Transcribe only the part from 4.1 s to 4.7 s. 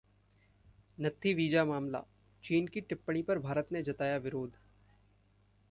विरोध